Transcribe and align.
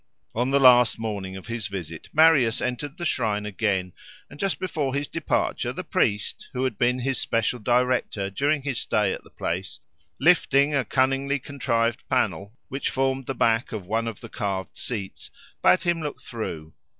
On 0.33 0.49
the 0.49 0.59
last 0.59 0.97
morning 0.97 1.37
of 1.37 1.45
his 1.45 1.67
visit 1.67 2.09
Marius 2.11 2.59
entered 2.59 2.97
the 2.97 3.05
shrine 3.05 3.45
again, 3.45 3.93
and 4.31 4.39
just 4.39 4.57
before 4.57 4.95
his 4.95 5.07
departure 5.07 5.71
the 5.71 5.83
priest, 5.83 6.49
who 6.53 6.63
had 6.63 6.75
been 6.79 6.97
his 6.97 7.21
special 7.21 7.59
director 7.59 8.31
during 8.31 8.63
his 8.63 8.79
stay 8.79 9.13
at 9.13 9.23
the 9.23 9.29
place, 9.29 9.79
lifting 10.19 10.73
a 10.73 10.83
cunningly 10.83 11.37
contrived 11.37 12.09
panel, 12.09 12.51
which 12.67 12.89
formed 12.89 13.27
the 13.27 13.35
back 13.35 13.71
of 13.71 13.85
one 13.85 14.07
of 14.07 14.21
the 14.21 14.29
carved 14.29 14.75
seats, 14.75 15.29
bade 15.61 15.83
him 15.83 16.01
look 16.01 16.19
through. 16.19 16.73